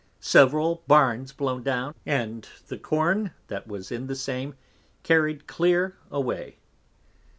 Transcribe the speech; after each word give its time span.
Several 0.19 0.81
Barns 0.87 1.31
blown 1.31 1.61
down, 1.61 1.93
and 2.07 2.49
the 2.69 2.79
Corn 2.79 3.33
that 3.49 3.67
was 3.67 3.91
in 3.91 4.07
the 4.07 4.15
same 4.15 4.55
carried 5.03 5.45
clear 5.45 5.95
away. 6.09 6.57